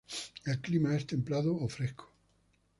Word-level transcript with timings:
El 0.45 0.59
clima 0.61 0.95
es 0.95 1.05
templado 1.05 1.55
o 1.55 1.69
fresco. 1.69 2.11